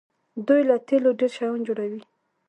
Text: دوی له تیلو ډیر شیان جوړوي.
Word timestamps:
دوی 0.47 0.61
له 0.69 0.75
تیلو 0.87 1.09
ډیر 1.19 1.31
شیان 1.37 1.59
جوړوي. 1.67 2.01